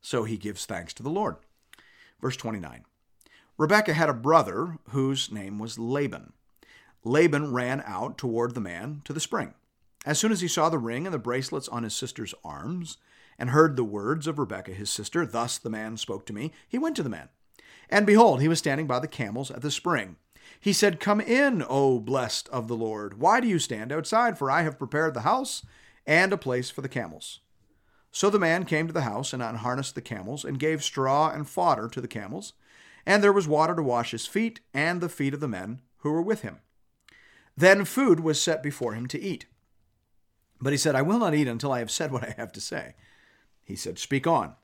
So 0.00 0.24
he 0.24 0.36
gives 0.36 0.66
thanks 0.66 0.92
to 0.94 1.02
the 1.02 1.10
Lord. 1.10 1.36
Verse 2.20 2.36
29 2.36 2.84
Rebekah 3.56 3.94
had 3.94 4.08
a 4.08 4.14
brother 4.14 4.78
whose 4.90 5.32
name 5.32 5.58
was 5.58 5.78
Laban. 5.78 6.32
Laban 7.04 7.52
ran 7.52 7.82
out 7.86 8.16
toward 8.16 8.54
the 8.54 8.60
man 8.60 9.02
to 9.04 9.12
the 9.12 9.20
spring. 9.20 9.54
As 10.06 10.18
soon 10.18 10.32
as 10.32 10.40
he 10.40 10.48
saw 10.48 10.68
the 10.68 10.78
ring 10.78 11.06
and 11.06 11.14
the 11.14 11.18
bracelets 11.18 11.68
on 11.68 11.82
his 11.82 11.94
sister's 11.94 12.34
arms, 12.44 12.98
and 13.38 13.50
heard 13.50 13.76
the 13.76 13.84
words 13.84 14.26
of 14.26 14.38
Rebekah 14.38 14.72
his 14.72 14.90
sister, 14.90 15.24
Thus 15.24 15.58
the 15.58 15.70
man 15.70 15.96
spoke 15.96 16.26
to 16.26 16.32
me, 16.32 16.52
he 16.68 16.78
went 16.78 16.96
to 16.96 17.02
the 17.02 17.08
man. 17.08 17.28
And 17.88 18.06
behold, 18.06 18.40
he 18.40 18.48
was 18.48 18.58
standing 18.58 18.86
by 18.86 18.98
the 18.98 19.08
camels 19.08 19.50
at 19.50 19.62
the 19.62 19.70
spring. 19.70 20.16
He 20.60 20.72
said, 20.72 21.00
Come 21.00 21.20
in, 21.20 21.64
O 21.68 22.00
blessed 22.00 22.48
of 22.48 22.68
the 22.68 22.76
Lord. 22.76 23.20
Why 23.20 23.40
do 23.40 23.46
you 23.46 23.58
stand 23.58 23.92
outside? 23.92 24.38
For 24.38 24.50
I 24.50 24.62
have 24.62 24.78
prepared 24.78 25.14
the 25.14 25.20
house 25.20 25.64
and 26.06 26.32
a 26.32 26.38
place 26.38 26.70
for 26.70 26.80
the 26.80 26.88
camels. 26.88 27.40
So 28.10 28.30
the 28.30 28.38
man 28.38 28.64
came 28.64 28.86
to 28.86 28.92
the 28.92 29.02
house 29.02 29.32
and 29.32 29.42
unharnessed 29.42 29.94
the 29.94 30.00
camels, 30.00 30.44
and 30.44 30.58
gave 30.58 30.82
straw 30.82 31.30
and 31.30 31.48
fodder 31.48 31.88
to 31.88 32.00
the 32.00 32.08
camels, 32.08 32.54
and 33.06 33.22
there 33.22 33.32
was 33.32 33.46
water 33.46 33.74
to 33.74 33.82
wash 33.82 34.10
his 34.10 34.26
feet 34.26 34.60
and 34.74 35.00
the 35.00 35.08
feet 35.08 35.34
of 35.34 35.40
the 35.40 35.48
men 35.48 35.82
who 35.98 36.10
were 36.10 36.22
with 36.22 36.42
him. 36.42 36.58
Then 37.56 37.84
food 37.84 38.20
was 38.20 38.40
set 38.40 38.62
before 38.62 38.94
him 38.94 39.06
to 39.08 39.20
eat. 39.20 39.46
But 40.60 40.72
he 40.72 40.78
said, 40.78 40.94
I 40.94 41.02
will 41.02 41.18
not 41.18 41.34
eat 41.34 41.48
until 41.48 41.72
I 41.72 41.80
have 41.80 41.90
said 41.90 42.10
what 42.10 42.24
I 42.24 42.34
have 42.36 42.52
to 42.52 42.60
say. 42.60 42.94
He 43.68 43.76
said, 43.76 43.98
Speak 43.98 44.26
on. 44.26 44.54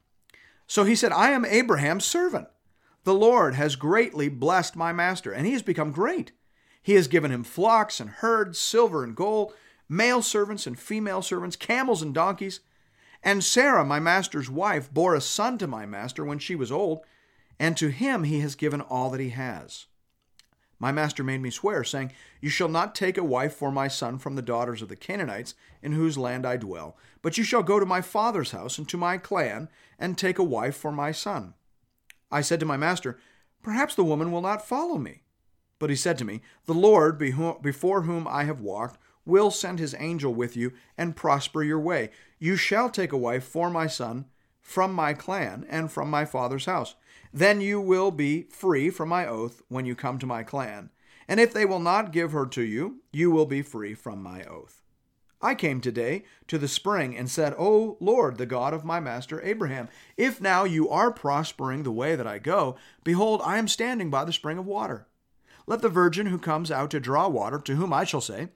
So 0.66 0.84
he 0.84 0.96
said, 0.96 1.12
I 1.12 1.30
am 1.30 1.44
Abraham's 1.44 2.06
servant. 2.06 2.48
The 3.04 3.12
Lord 3.12 3.54
has 3.54 3.76
greatly 3.76 4.30
blessed 4.30 4.76
my 4.76 4.94
master, 4.94 5.30
and 5.30 5.46
he 5.46 5.52
has 5.52 5.60
become 5.60 5.92
great. 5.92 6.32
He 6.82 6.94
has 6.94 7.06
given 7.06 7.30
him 7.30 7.44
flocks 7.44 8.00
and 8.00 8.08
herds, 8.08 8.58
silver 8.58 9.04
and 9.04 9.14
gold, 9.14 9.52
male 9.90 10.22
servants 10.22 10.66
and 10.66 10.78
female 10.78 11.20
servants, 11.20 11.54
camels 11.54 12.00
and 12.00 12.14
donkeys. 12.14 12.60
And 13.22 13.44
Sarah, 13.44 13.84
my 13.84 14.00
master's 14.00 14.48
wife, 14.48 14.90
bore 14.90 15.14
a 15.14 15.20
son 15.20 15.58
to 15.58 15.66
my 15.66 15.84
master 15.84 16.24
when 16.24 16.38
she 16.38 16.54
was 16.54 16.72
old, 16.72 17.00
and 17.58 17.76
to 17.76 17.88
him 17.88 18.24
he 18.24 18.40
has 18.40 18.54
given 18.54 18.80
all 18.80 19.10
that 19.10 19.20
he 19.20 19.30
has. 19.30 19.84
My 20.84 20.92
master 20.92 21.24
made 21.24 21.40
me 21.40 21.48
swear, 21.48 21.82
saying, 21.82 22.12
You 22.42 22.50
shall 22.50 22.68
not 22.68 22.94
take 22.94 23.16
a 23.16 23.24
wife 23.24 23.54
for 23.54 23.72
my 23.72 23.88
son 23.88 24.18
from 24.18 24.36
the 24.36 24.42
daughters 24.42 24.82
of 24.82 24.90
the 24.90 24.96
Canaanites, 24.96 25.54
in 25.80 25.92
whose 25.92 26.18
land 26.18 26.44
I 26.44 26.58
dwell, 26.58 26.98
but 27.22 27.38
you 27.38 27.42
shall 27.42 27.62
go 27.62 27.80
to 27.80 27.86
my 27.86 28.02
father's 28.02 28.50
house 28.50 28.76
and 28.76 28.86
to 28.90 28.98
my 28.98 29.16
clan, 29.16 29.70
and 29.98 30.18
take 30.18 30.38
a 30.38 30.44
wife 30.44 30.76
for 30.76 30.92
my 30.92 31.10
son. 31.10 31.54
I 32.30 32.42
said 32.42 32.60
to 32.60 32.66
my 32.66 32.76
master, 32.76 33.18
Perhaps 33.62 33.94
the 33.94 34.04
woman 34.04 34.30
will 34.30 34.42
not 34.42 34.68
follow 34.68 34.98
me. 34.98 35.22
But 35.78 35.88
he 35.88 35.96
said 35.96 36.18
to 36.18 36.26
me, 36.26 36.42
The 36.66 36.74
Lord, 36.74 37.16
before 37.16 38.02
whom 38.02 38.28
I 38.28 38.44
have 38.44 38.60
walked, 38.60 38.98
will 39.24 39.50
send 39.50 39.78
his 39.78 39.96
angel 39.98 40.34
with 40.34 40.54
you 40.54 40.74
and 40.98 41.16
prosper 41.16 41.62
your 41.62 41.80
way. 41.80 42.10
You 42.38 42.56
shall 42.56 42.90
take 42.90 43.12
a 43.12 43.16
wife 43.16 43.44
for 43.44 43.70
my 43.70 43.86
son 43.86 44.26
from 44.64 44.92
my 44.92 45.12
clan 45.12 45.64
and 45.68 45.92
from 45.92 46.10
my 46.10 46.24
father's 46.24 46.64
house. 46.64 46.96
Then 47.32 47.60
you 47.60 47.80
will 47.80 48.10
be 48.10 48.44
free 48.44 48.90
from 48.90 49.10
my 49.10 49.26
oath 49.26 49.62
when 49.68 49.86
you 49.86 49.94
come 49.94 50.18
to 50.18 50.26
my 50.26 50.42
clan. 50.42 50.90
And 51.28 51.38
if 51.38 51.52
they 51.52 51.64
will 51.64 51.78
not 51.78 52.12
give 52.12 52.32
her 52.32 52.46
to 52.46 52.62
you, 52.62 53.02
you 53.12 53.30
will 53.30 53.46
be 53.46 53.62
free 53.62 53.94
from 53.94 54.22
my 54.22 54.42
oath. 54.44 54.82
I 55.40 55.54
came 55.54 55.80
today 55.80 56.24
to 56.48 56.56
the 56.56 56.68
spring 56.68 57.16
and 57.16 57.30
said, 57.30 57.54
O 57.58 57.98
Lord, 58.00 58.38
the 58.38 58.46
God 58.46 58.72
of 58.72 58.84
my 58.84 58.98
master 58.98 59.42
Abraham, 59.42 59.88
if 60.16 60.40
now 60.40 60.64
you 60.64 60.88
are 60.88 61.12
prospering 61.12 61.82
the 61.82 61.92
way 61.92 62.16
that 62.16 62.26
I 62.26 62.38
go, 62.38 62.76
behold, 63.04 63.42
I 63.44 63.58
am 63.58 63.68
standing 63.68 64.08
by 64.08 64.24
the 64.24 64.32
spring 64.32 64.56
of 64.56 64.66
water. 64.66 65.06
Let 65.66 65.82
the 65.82 65.88
virgin 65.90 66.26
who 66.26 66.38
comes 66.38 66.70
out 66.70 66.90
to 66.92 67.00
draw 67.00 67.28
water, 67.28 67.58
to 67.58 67.76
whom 67.76 67.92
I 67.92 68.04
shall 68.04 68.22
say, 68.22 68.48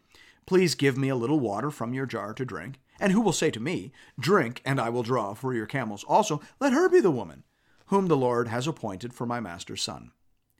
Please 0.46 0.74
give 0.74 0.96
me 0.96 1.10
a 1.10 1.16
little 1.16 1.40
water 1.40 1.70
from 1.70 1.92
your 1.92 2.06
jar 2.06 2.32
to 2.32 2.44
drink, 2.44 2.80
and 3.00 3.12
who 3.12 3.20
will 3.20 3.32
say 3.32 3.50
to 3.50 3.60
me, 3.60 3.92
Drink, 4.18 4.60
and 4.64 4.80
I 4.80 4.88
will 4.88 5.02
draw 5.02 5.34
for 5.34 5.54
your 5.54 5.66
camels. 5.66 6.04
Also, 6.04 6.40
let 6.60 6.72
her 6.72 6.88
be 6.88 7.00
the 7.00 7.10
woman 7.10 7.44
whom 7.86 8.06
the 8.06 8.16
Lord 8.16 8.48
has 8.48 8.66
appointed 8.66 9.14
for 9.14 9.26
my 9.26 9.40
master's 9.40 9.82
son. 9.82 10.12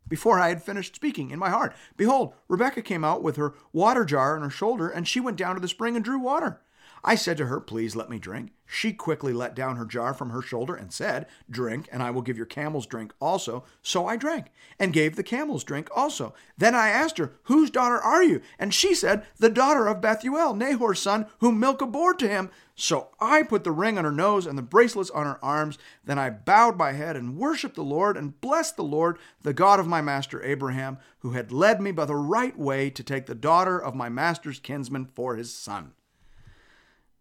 Before 0.09 0.41
I 0.41 0.49
had 0.49 0.63
finished 0.63 0.95
speaking 0.95 1.31
in 1.31 1.39
my 1.39 1.51
heart, 1.51 1.75
behold, 1.97 2.33
Rebekah 2.49 2.83
came 2.83 3.05
out 3.05 3.23
with 3.23 3.37
her 3.37 3.55
water 3.73 4.05
jar 4.05 4.37
on 4.37 4.43
her 4.43 4.51
shoulder, 4.51 4.89
and 4.89 5.07
she 5.07 5.21
went 5.21 5.37
down 5.37 5.55
to 5.55 5.61
the 5.61 5.69
spring 5.69 5.97
and 5.97 6.05
drew 6.05 6.19
water. 6.19 6.63
I 7.05 7.15
said 7.15 7.37
to 7.39 7.47
her, 7.47 7.61
Please 7.61 7.97
let 7.97 8.11
me 8.11 8.19
drink. 8.19 8.53
She 8.71 8.93
quickly 8.93 9.33
let 9.33 9.55
down 9.55 9.77
her 9.77 9.87
jar 9.87 10.13
from 10.13 10.29
her 10.29 10.43
shoulder 10.43 10.75
and 10.75 10.93
said, 10.93 11.27
Drink, 11.49 11.89
and 11.91 12.03
I 12.03 12.11
will 12.11 12.21
give 12.21 12.37
your 12.37 12.45
camels 12.45 12.87
drink 12.87 13.15
also. 13.19 13.65
So 13.83 14.07
I 14.07 14.17
drank, 14.17 14.49
and 14.79 14.93
gave 14.93 15.17
the 15.17 15.23
camels 15.23 15.65
drink 15.65 15.89
also. 15.97 16.35
Then 16.59 16.75
I 16.75 16.91
asked 16.91 17.17
her, 17.17 17.33
Whose 17.45 17.71
daughter 17.71 17.99
are 17.99 18.23
you? 18.23 18.43
And 18.59 18.75
she 18.75 18.95
said, 18.95 19.25
The 19.39 19.49
daughter 19.49 19.87
of 19.87 20.03
Bethuel, 20.03 20.55
Nahor's 20.55 21.01
son, 21.01 21.27
whom 21.39 21.59
Milcah 21.59 21.87
bore 21.87 22.13
to 22.15 22.29
him. 22.29 22.51
So 22.75 23.09
I 23.19 23.43
put 23.43 23.65
the 23.65 23.73
ring 23.73 23.97
on 23.97 24.05
her 24.05 24.13
nose 24.13 24.47
and 24.47 24.59
the 24.59 24.63
bracelets 24.63 25.11
on 25.11 25.25
her 25.25 25.43
arms. 25.43 25.79
Then 26.05 26.19
I 26.19 26.29
bowed 26.31 26.77
my 26.77 26.93
head 26.93 27.17
and 27.17 27.39
worshiped 27.39 27.75
the 27.75 27.83
Lord 27.83 28.17
and 28.17 28.41
blessed 28.41 28.77
the 28.77 28.85
Lord, 28.85 29.19
the 29.43 29.55
God 29.55 29.81
of 29.81 29.87
my 29.87 30.03
master 30.03 30.45
Abraham, 30.45 30.99
who 31.21 31.31
had 31.31 31.51
led 31.51 31.81
me 31.81 31.91
by 31.91 32.05
the 32.05 32.15
right 32.15 32.57
way 32.57 32.91
to 32.91 33.03
take 33.03 33.27
the 33.27 33.35
daughter 33.35 33.83
of 33.83 33.95
my 33.95 34.09
master's 34.09 34.61
kinsman 34.61 35.07
for 35.07 35.37
his 35.37 35.53
son. 35.53 35.93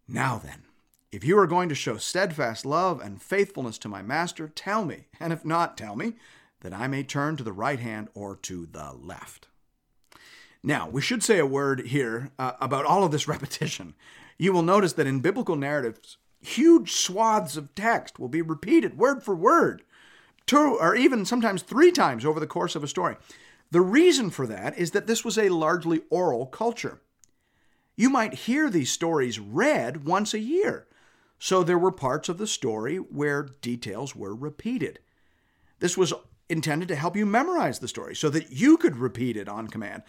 Now 0.08 0.38
then, 0.38 0.64
if 1.12 1.24
you 1.26 1.38
are 1.38 1.48
going 1.48 1.68
to 1.70 1.76
show 1.76 1.98
steadfast 1.98 2.66
love 2.66 3.02
and 3.02 3.22
faithfulness 3.22 3.78
to 3.80 3.90
my 3.90 4.02
master, 4.02 4.48
tell 4.48 4.86
me, 4.86 5.08
and 5.20 5.34
if 5.34 5.44
not, 5.44 5.78
tell 5.78 5.96
me, 5.96 6.14
that 6.62 6.74
I 6.74 6.88
may 6.88 7.04
turn 7.04 7.36
to 7.38 7.44
the 7.44 7.52
right 7.52 7.80
hand 7.80 8.08
or 8.14 8.36
to 8.38 8.66
the 8.66 8.94
left. 8.94 9.48
Now, 10.64 10.90
we 10.90 11.02
should 11.02 11.24
say 11.24 11.40
a 11.40 11.46
word 11.46 11.88
here 11.88 12.32
uh, 12.40 12.54
about 12.60 12.86
all 12.86 13.04
of 13.04 13.12
this 13.12 13.28
repetition. 13.28 13.96
You 14.38 14.54
will 14.54 14.64
notice 14.64 14.94
that 14.94 15.08
in 15.08 15.20
biblical 15.20 15.56
narratives, 15.56 16.18
huge 16.42 16.94
swaths 16.94 17.58
of 17.58 17.76
text 17.76 18.20
will 18.20 18.30
be 18.30 18.42
repeated 18.42 18.98
word 18.98 19.24
for 19.24 19.36
word, 19.36 19.84
two 20.46 20.78
or 20.80 20.96
even 20.96 21.26
sometimes 21.26 21.62
three 21.62 21.92
times 21.92 22.26
over 22.26 22.40
the 22.40 22.48
course 22.48 22.76
of 22.76 22.84
a 22.84 22.88
story. 22.88 23.18
The 23.72 23.82
reason 23.82 24.30
for 24.30 24.48
that 24.48 24.78
is 24.78 24.92
that 24.92 25.08
this 25.08 25.26
was 25.26 25.38
a 25.38 25.50
largely 25.50 26.02
oral 26.10 26.46
culture. 26.46 27.02
You 27.98 28.12
might 28.12 28.36
hear 28.36 28.70
these 28.70 28.92
stories 28.92 29.39
read 29.39 30.06
once 30.06 30.34
a 30.34 30.39
year. 30.39 30.88
So 31.39 31.63
there 31.63 31.80
were 31.80 31.92
parts 31.92 32.30
of 32.30 32.38
the 32.38 32.48
story 32.48 32.98
where 32.98 33.50
details 33.62 34.16
were 34.16 34.36
repeated. 34.36 35.00
This 35.80 35.98
was 35.98 36.13
intended 36.48 36.88
to 36.89 36.96
help 36.96 37.16
you 37.16 37.25
memorize 37.25 37.80
the 37.80 37.88
story 37.88 38.16
so 38.16 38.30
that 38.30 38.51
you 38.51 38.77
could 38.77 38.98
repeat 38.98 39.36
it 39.36 39.50
on 39.50 39.68
command. 39.68 40.04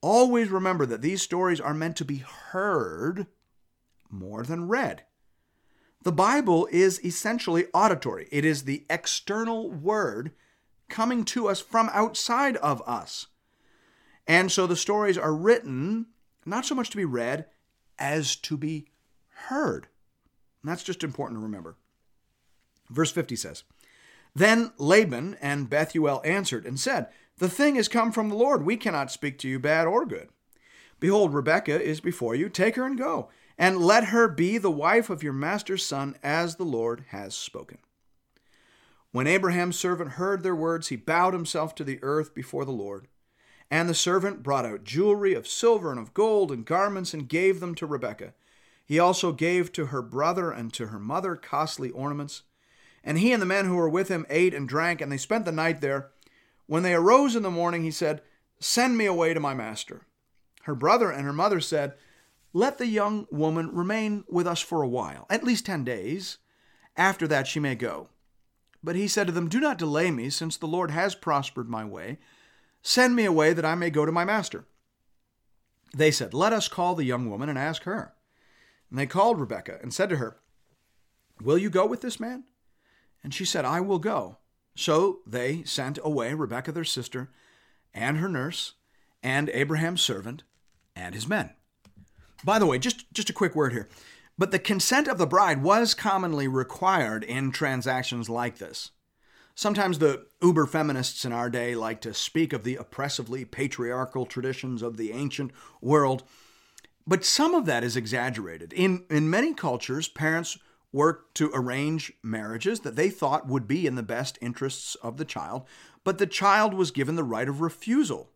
Always 0.00 0.50
remember 0.50 0.84
that 0.86 1.00
these 1.00 1.22
stories 1.22 1.60
are 1.60 1.72
meant 1.72 1.96
to 1.96 2.04
be 2.04 2.18
heard 2.18 3.28
more 4.10 4.42
than 4.42 4.68
read. 4.68 5.04
The 6.02 6.12
Bible 6.12 6.68
is 6.70 7.04
essentially 7.04 7.66
auditory, 7.72 8.28
it 8.30 8.44
is 8.44 8.64
the 8.64 8.84
external 8.90 9.70
word 9.70 10.32
coming 10.88 11.24
to 11.26 11.48
us 11.48 11.60
from 11.60 11.88
outside 11.92 12.56
of 12.58 12.82
us. 12.86 13.26
And 14.26 14.52
so 14.52 14.66
the 14.66 14.76
stories 14.76 15.18
are 15.18 15.34
written 15.34 16.06
not 16.46 16.66
so 16.66 16.74
much 16.74 16.90
to 16.90 16.96
be 16.96 17.04
read 17.04 17.46
as 17.98 18.36
to 18.36 18.56
be 18.56 18.88
heard. 19.48 19.88
And 20.62 20.70
that's 20.70 20.82
just 20.82 21.04
important 21.04 21.38
to 21.38 21.42
remember. 21.42 21.76
Verse 22.90 23.10
50 23.10 23.36
says, 23.36 23.64
Then 24.34 24.72
Laban 24.78 25.36
and 25.40 25.70
Bethuel 25.70 26.22
answered 26.24 26.66
and 26.66 26.78
said, 26.78 27.08
The 27.38 27.48
thing 27.48 27.76
has 27.76 27.88
come 27.88 28.12
from 28.12 28.28
the 28.28 28.36
Lord. 28.36 28.64
We 28.64 28.76
cannot 28.76 29.10
speak 29.10 29.38
to 29.38 29.48
you 29.48 29.58
bad 29.58 29.86
or 29.86 30.06
good. 30.06 30.28
Behold, 30.98 31.34
Rebekah 31.34 31.82
is 31.82 32.00
before 32.00 32.34
you. 32.34 32.48
Take 32.48 32.76
her 32.76 32.86
and 32.86 32.96
go, 32.96 33.28
and 33.58 33.78
let 33.78 34.04
her 34.06 34.28
be 34.28 34.58
the 34.58 34.70
wife 34.70 35.10
of 35.10 35.22
your 35.22 35.32
master's 35.32 35.84
son, 35.84 36.16
as 36.22 36.56
the 36.56 36.64
Lord 36.64 37.04
has 37.08 37.34
spoken. 37.34 37.78
When 39.12 39.26
Abraham's 39.26 39.78
servant 39.78 40.12
heard 40.12 40.42
their 40.42 40.56
words, 40.56 40.88
he 40.88 40.96
bowed 40.96 41.32
himself 41.32 41.74
to 41.76 41.84
the 41.84 41.98
earth 42.02 42.34
before 42.34 42.64
the 42.64 42.72
Lord. 42.72 43.08
And 43.70 43.88
the 43.88 43.94
servant 43.94 44.42
brought 44.42 44.64
out 44.64 44.84
jewelry 44.84 45.34
of 45.34 45.48
silver 45.48 45.90
and 45.90 45.98
of 45.98 46.14
gold 46.14 46.52
and 46.52 46.64
garments 46.64 47.12
and 47.12 47.28
gave 47.28 47.60
them 47.60 47.74
to 47.76 47.86
Rebekah. 47.86 48.34
He 48.84 48.98
also 48.98 49.32
gave 49.32 49.72
to 49.72 49.86
her 49.86 50.02
brother 50.02 50.52
and 50.52 50.72
to 50.74 50.88
her 50.88 51.00
mother 51.00 51.34
costly 51.34 51.90
ornaments. 51.90 52.42
And 53.02 53.18
he 53.18 53.32
and 53.32 53.42
the 53.42 53.46
men 53.46 53.64
who 53.64 53.74
were 53.74 53.88
with 53.88 54.08
him 54.08 54.26
ate 54.30 54.54
and 54.54 54.68
drank, 54.68 55.00
and 55.00 55.10
they 55.10 55.16
spent 55.16 55.44
the 55.44 55.52
night 55.52 55.80
there. 55.80 56.10
When 56.66 56.82
they 56.82 56.94
arose 56.94 57.34
in 57.34 57.42
the 57.42 57.50
morning, 57.50 57.82
he 57.82 57.90
said, 57.90 58.22
Send 58.60 58.96
me 58.96 59.06
away 59.06 59.34
to 59.34 59.40
my 59.40 59.54
master. 59.54 60.06
Her 60.62 60.74
brother 60.74 61.10
and 61.10 61.24
her 61.24 61.32
mother 61.32 61.60
said, 61.60 61.94
Let 62.52 62.78
the 62.78 62.86
young 62.86 63.26
woman 63.30 63.74
remain 63.74 64.24
with 64.28 64.46
us 64.46 64.60
for 64.60 64.82
a 64.82 64.88
while, 64.88 65.26
at 65.28 65.44
least 65.44 65.66
ten 65.66 65.84
days. 65.84 66.38
After 66.96 67.28
that 67.28 67.46
she 67.46 67.60
may 67.60 67.74
go. 67.74 68.08
But 68.82 68.96
he 68.96 69.08
said 69.08 69.26
to 69.26 69.32
them, 69.32 69.48
Do 69.48 69.60
not 69.60 69.78
delay 69.78 70.10
me, 70.10 70.30
since 70.30 70.56
the 70.56 70.66
Lord 70.66 70.92
has 70.92 71.14
prospered 71.14 71.68
my 71.68 71.84
way 71.84 72.18
Send 72.86 73.16
me 73.16 73.24
away 73.24 73.52
that 73.52 73.64
I 73.64 73.74
may 73.74 73.90
go 73.90 74.06
to 74.06 74.12
my 74.12 74.24
master. 74.24 74.64
They 75.92 76.12
said, 76.12 76.32
Let 76.32 76.52
us 76.52 76.68
call 76.68 76.94
the 76.94 77.02
young 77.02 77.28
woman 77.28 77.48
and 77.48 77.58
ask 77.58 77.82
her. 77.82 78.14
And 78.88 78.96
they 78.96 79.06
called 79.06 79.40
Rebekah 79.40 79.80
and 79.82 79.92
said 79.92 80.08
to 80.10 80.18
her, 80.18 80.36
Will 81.42 81.58
you 81.58 81.68
go 81.68 81.84
with 81.84 82.00
this 82.00 82.20
man? 82.20 82.44
And 83.24 83.34
she 83.34 83.44
said, 83.44 83.64
I 83.64 83.80
will 83.80 83.98
go. 83.98 84.38
So 84.76 85.18
they 85.26 85.64
sent 85.64 85.98
away 86.04 86.32
Rebekah 86.32 86.70
their 86.70 86.84
sister, 86.84 87.32
and 87.92 88.18
her 88.18 88.28
nurse, 88.28 88.74
and 89.20 89.48
Abraham's 89.48 90.00
servant, 90.00 90.44
and 90.94 91.12
his 91.12 91.26
men. 91.26 91.54
By 92.44 92.60
the 92.60 92.66
way, 92.66 92.78
just, 92.78 93.12
just 93.12 93.30
a 93.30 93.32
quick 93.32 93.56
word 93.56 93.72
here. 93.72 93.88
But 94.38 94.52
the 94.52 94.60
consent 94.60 95.08
of 95.08 95.18
the 95.18 95.26
bride 95.26 95.60
was 95.60 95.92
commonly 95.92 96.46
required 96.46 97.24
in 97.24 97.50
transactions 97.50 98.30
like 98.30 98.58
this. 98.58 98.92
Sometimes 99.58 99.98
the 99.98 100.26
uber 100.42 100.66
feminists 100.66 101.24
in 101.24 101.32
our 101.32 101.48
day 101.48 101.74
like 101.74 102.02
to 102.02 102.12
speak 102.12 102.52
of 102.52 102.62
the 102.62 102.76
oppressively 102.76 103.46
patriarchal 103.46 104.26
traditions 104.26 104.82
of 104.82 104.98
the 104.98 105.12
ancient 105.12 105.50
world, 105.80 106.24
but 107.06 107.24
some 107.24 107.54
of 107.54 107.64
that 107.64 107.82
is 107.82 107.96
exaggerated. 107.96 108.74
In, 108.74 109.06
in 109.08 109.30
many 109.30 109.54
cultures, 109.54 110.08
parents 110.08 110.58
worked 110.92 111.34
to 111.36 111.50
arrange 111.54 112.12
marriages 112.22 112.80
that 112.80 112.96
they 112.96 113.08
thought 113.08 113.48
would 113.48 113.66
be 113.66 113.86
in 113.86 113.94
the 113.94 114.02
best 114.02 114.38
interests 114.42 114.94
of 114.96 115.16
the 115.16 115.24
child, 115.24 115.62
but 116.04 116.18
the 116.18 116.26
child 116.26 116.74
was 116.74 116.90
given 116.90 117.16
the 117.16 117.24
right 117.24 117.48
of 117.48 117.62
refusal. 117.62 118.28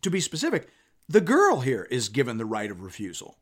To 0.00 0.10
be 0.10 0.18
specific, 0.18 0.70
the 1.06 1.20
girl 1.20 1.60
here 1.60 1.86
is 1.90 2.08
given 2.08 2.38
the 2.38 2.46
right 2.46 2.70
of 2.70 2.80
refusal. 2.80 3.36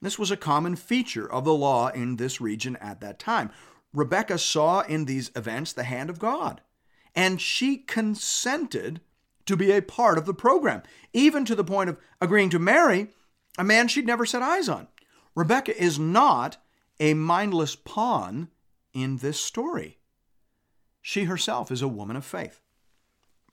This 0.00 0.18
was 0.18 0.30
a 0.30 0.36
common 0.36 0.76
feature 0.76 1.30
of 1.30 1.44
the 1.44 1.52
law 1.52 1.88
in 1.88 2.16
this 2.16 2.40
region 2.40 2.76
at 2.76 3.02
that 3.02 3.18
time. 3.18 3.50
Rebecca 3.92 4.38
saw 4.38 4.80
in 4.80 5.04
these 5.04 5.30
events 5.34 5.72
the 5.72 5.84
hand 5.84 6.10
of 6.10 6.18
God, 6.18 6.60
and 7.14 7.40
she 7.40 7.78
consented 7.78 9.00
to 9.46 9.56
be 9.56 9.72
a 9.72 9.82
part 9.82 10.18
of 10.18 10.26
the 10.26 10.34
program, 10.34 10.82
even 11.12 11.44
to 11.46 11.54
the 11.54 11.64
point 11.64 11.88
of 11.88 11.96
agreeing 12.20 12.50
to 12.50 12.58
marry 12.58 13.08
a 13.56 13.64
man 13.64 13.88
she'd 13.88 14.06
never 14.06 14.26
set 14.26 14.42
eyes 14.42 14.68
on. 14.68 14.88
Rebecca 15.34 15.76
is 15.80 15.98
not 15.98 16.58
a 17.00 17.14
mindless 17.14 17.74
pawn 17.74 18.48
in 18.92 19.18
this 19.18 19.40
story. 19.40 19.98
She 21.00 21.24
herself 21.24 21.70
is 21.70 21.80
a 21.80 21.88
woman 21.88 22.16
of 22.16 22.24
faith. 22.24 22.60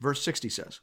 Verse 0.01 0.21
60 0.21 0.49
says, 0.49 0.81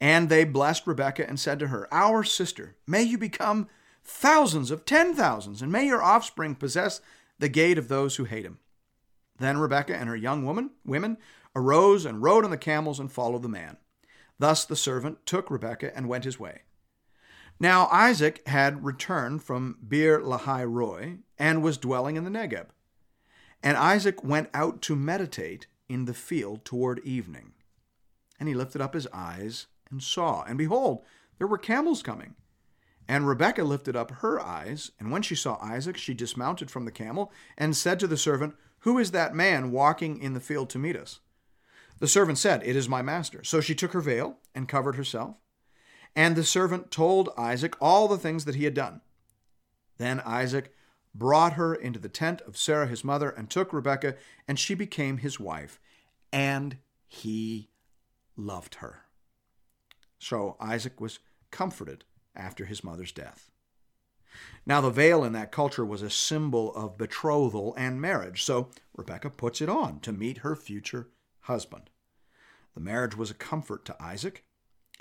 And 0.00 0.28
they 0.28 0.44
blessed 0.44 0.86
Rebekah 0.86 1.28
and 1.28 1.40
said 1.40 1.58
to 1.60 1.68
her, 1.68 1.88
Our 1.90 2.22
sister, 2.22 2.76
may 2.86 3.02
you 3.02 3.16
become 3.16 3.68
thousands 4.04 4.70
of 4.70 4.84
ten 4.84 5.14
thousands, 5.14 5.62
and 5.62 5.72
may 5.72 5.86
your 5.86 6.02
offspring 6.02 6.54
possess 6.54 7.00
the 7.38 7.48
gate 7.48 7.78
of 7.78 7.88
those 7.88 8.16
who 8.16 8.24
hate 8.24 8.44
him. 8.44 8.58
Then 9.38 9.58
Rebekah 9.58 9.96
and 9.96 10.08
her 10.08 10.16
young 10.16 10.44
woman, 10.44 10.70
women 10.84 11.18
arose 11.54 12.04
and 12.04 12.22
rode 12.22 12.44
on 12.44 12.50
the 12.50 12.56
camels 12.56 13.00
and 13.00 13.10
followed 13.10 13.42
the 13.42 13.48
man. 13.48 13.76
Thus 14.38 14.64
the 14.64 14.76
servant 14.76 15.24
took 15.26 15.50
Rebekah 15.50 15.96
and 15.96 16.08
went 16.08 16.24
his 16.24 16.38
way. 16.38 16.62
Now 17.58 17.88
Isaac 17.90 18.46
had 18.46 18.84
returned 18.84 19.42
from 19.42 19.78
Beer 19.86 20.20
Lahai 20.20 20.64
Roi 20.70 21.18
and 21.38 21.62
was 21.62 21.78
dwelling 21.78 22.16
in 22.16 22.24
the 22.24 22.30
Negeb. 22.30 22.66
And 23.62 23.76
Isaac 23.76 24.22
went 24.22 24.50
out 24.52 24.82
to 24.82 24.96
meditate 24.96 25.66
in 25.88 26.04
the 26.04 26.14
field 26.14 26.64
toward 26.64 26.98
evening. 27.00 27.52
And 28.38 28.48
he 28.48 28.54
lifted 28.54 28.82
up 28.82 28.92
his 28.92 29.08
eyes 29.12 29.66
and 29.90 30.02
saw, 30.02 30.42
and 30.42 30.58
behold, 30.58 31.02
there 31.38 31.46
were 31.46 31.58
camels 31.58 32.02
coming. 32.02 32.34
And 33.08 33.26
Rebekah 33.26 33.64
lifted 33.64 33.94
up 33.96 34.10
her 34.10 34.40
eyes, 34.40 34.90
and 34.98 35.10
when 35.10 35.22
she 35.22 35.36
saw 35.36 35.58
Isaac, 35.62 35.96
she 35.96 36.12
dismounted 36.12 36.70
from 36.70 36.84
the 36.84 36.90
camel 36.90 37.32
and 37.56 37.76
said 37.76 38.00
to 38.00 38.06
the 38.06 38.16
servant, 38.16 38.54
Who 38.86 38.98
is 38.98 39.10
that 39.10 39.34
man 39.34 39.72
walking 39.72 40.22
in 40.22 40.34
the 40.34 40.40
field 40.40 40.70
to 40.70 40.78
meet 40.78 40.94
us? 40.94 41.18
The 41.98 42.06
servant 42.06 42.38
said, 42.38 42.62
It 42.64 42.76
is 42.76 42.88
my 42.88 43.02
master. 43.02 43.42
So 43.42 43.60
she 43.60 43.74
took 43.74 43.90
her 43.90 44.00
veil 44.00 44.38
and 44.54 44.68
covered 44.68 44.94
herself. 44.94 45.34
And 46.14 46.36
the 46.36 46.44
servant 46.44 46.92
told 46.92 47.30
Isaac 47.36 47.74
all 47.80 48.06
the 48.06 48.16
things 48.16 48.44
that 48.44 48.54
he 48.54 48.62
had 48.62 48.74
done. 48.74 49.00
Then 49.98 50.20
Isaac 50.20 50.72
brought 51.12 51.54
her 51.54 51.74
into 51.74 51.98
the 51.98 52.08
tent 52.08 52.42
of 52.42 52.56
Sarah 52.56 52.86
his 52.86 53.02
mother 53.02 53.28
and 53.28 53.50
took 53.50 53.72
Rebekah, 53.72 54.14
and 54.46 54.56
she 54.56 54.76
became 54.76 55.18
his 55.18 55.40
wife, 55.40 55.80
and 56.32 56.76
he 57.08 57.70
loved 58.36 58.76
her. 58.76 59.00
So 60.20 60.56
Isaac 60.60 61.00
was 61.00 61.18
comforted 61.50 62.04
after 62.36 62.66
his 62.66 62.84
mother's 62.84 63.10
death. 63.10 63.50
Now, 64.66 64.80
the 64.80 64.90
veil 64.90 65.22
in 65.22 65.32
that 65.34 65.52
culture 65.52 65.84
was 65.84 66.02
a 66.02 66.10
symbol 66.10 66.74
of 66.74 66.98
betrothal 66.98 67.74
and 67.76 68.00
marriage, 68.00 68.42
so 68.42 68.70
Rebekah 68.96 69.30
puts 69.30 69.60
it 69.60 69.68
on 69.68 70.00
to 70.00 70.12
meet 70.12 70.38
her 70.38 70.56
future 70.56 71.08
husband. 71.42 71.90
The 72.74 72.80
marriage 72.80 73.16
was 73.16 73.30
a 73.30 73.34
comfort 73.34 73.84
to 73.86 74.02
Isaac 74.02 74.44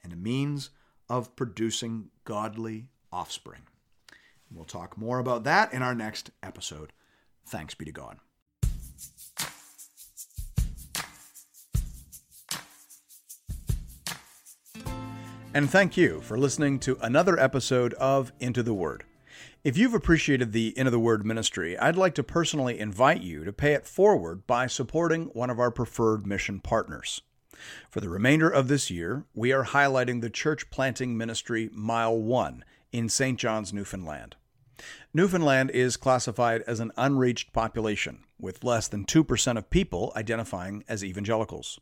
and 0.03 0.13
a 0.13 0.17
means 0.17 0.69
of 1.09 1.35
producing 1.35 2.09
godly 2.23 2.87
offspring. 3.11 3.63
We'll 4.51 4.65
talk 4.65 4.97
more 4.97 5.19
about 5.19 5.43
that 5.45 5.73
in 5.73 5.81
our 5.81 5.95
next 5.95 6.31
episode. 6.43 6.93
Thanks 7.45 7.73
be 7.73 7.85
to 7.85 7.91
God. 7.91 8.19
And 15.53 15.69
thank 15.69 15.95
you 15.95 16.19
for 16.19 16.37
listening 16.37 16.79
to 16.79 16.97
another 17.01 17.39
episode 17.39 17.93
of 17.93 18.33
Into 18.41 18.61
the 18.61 18.73
Word. 18.73 19.05
If 19.65 19.77
you've 19.77 19.95
appreciated 19.95 20.51
the 20.51 20.77
Into 20.77 20.91
the 20.91 20.99
Word 20.99 21.25
ministry, 21.25 21.75
I'd 21.75 21.95
like 21.95 22.13
to 22.15 22.23
personally 22.23 22.77
invite 22.77 23.23
you 23.23 23.43
to 23.43 23.51
pay 23.51 23.73
it 23.73 23.87
forward 23.87 24.45
by 24.45 24.67
supporting 24.67 25.23
one 25.33 25.49
of 25.49 25.59
our 25.59 25.71
preferred 25.71 26.27
mission 26.27 26.59
partners. 26.59 27.23
For 27.89 27.99
the 27.99 28.07
remainder 28.07 28.47
of 28.47 28.67
this 28.67 28.91
year, 28.91 29.25
we 29.33 29.51
are 29.51 29.65
highlighting 29.65 30.21
the 30.21 30.29
church 30.29 30.69
planting 30.69 31.17
ministry 31.17 31.71
Mile 31.73 32.15
1 32.15 32.63
in 32.91 33.09
St. 33.09 33.39
John's, 33.39 33.73
Newfoundland. 33.73 34.35
Newfoundland 35.15 35.71
is 35.71 35.97
classified 35.97 36.61
as 36.67 36.79
an 36.79 36.91
unreached 36.95 37.51
population, 37.51 38.19
with 38.39 38.63
less 38.63 38.87
than 38.87 39.03
2% 39.03 39.57
of 39.57 39.71
people 39.71 40.13
identifying 40.15 40.83
as 40.87 41.03
evangelicals. 41.03 41.79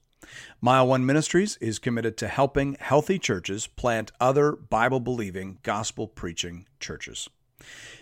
Mile 0.62 0.88
One 0.88 1.06
Ministries 1.06 1.58
is 1.58 1.80
committed 1.80 2.16
to 2.16 2.30
helping 2.30 2.78
healthy 2.80 3.20
churches 3.20 3.68
plant 3.68 4.14
other 4.22 4.54
Bible 4.54 5.02
believing, 5.02 5.60
gospel 5.64 6.08
preaching 6.08 6.66
churches. 6.80 7.28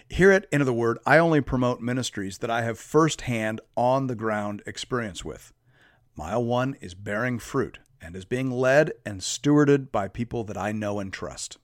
Here 0.10 0.32
at 0.32 0.46
Into 0.52 0.66
the 0.66 0.74
Word, 0.74 0.98
I 1.06 1.18
only 1.18 1.42
promote 1.42 1.82
ministries 1.82 2.40
that 2.40 2.50
I 2.50 2.64
have 2.64 2.80
firsthand, 2.80 3.62
on 3.78 4.08
the 4.08 4.16
ground 4.16 4.62
experience 4.66 5.24
with. 5.24 5.54
Mile 6.16 6.44
One 6.44 6.76
is 6.82 6.94
bearing 6.94 7.40
fruit 7.40 7.80
and 8.02 8.16
is 8.16 8.26
being 8.26 8.52
led 8.52 8.92
and 9.06 9.22
stewarded 9.22 9.92
by 9.92 10.08
people 10.08 10.44
that 10.46 10.58
I 10.58 10.72
know 10.72 11.00
and 11.00 11.14
trust. 11.14 11.58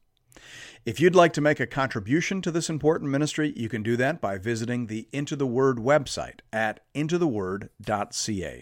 If 0.85 1.01
you'd 1.01 1.15
like 1.15 1.33
to 1.33 1.41
make 1.41 1.59
a 1.59 1.67
contribution 1.67 2.41
to 2.43 2.51
this 2.51 2.69
important 2.69 3.11
ministry, 3.11 3.53
you 3.57 3.67
can 3.67 3.83
do 3.83 3.97
that 3.97 4.21
by 4.21 4.37
visiting 4.37 4.87
the 4.87 5.07
Into 5.11 5.35
the 5.35 5.47
Word 5.47 5.77
website 5.77 6.39
at 6.53 6.79
intotheword.ca. 6.95 8.61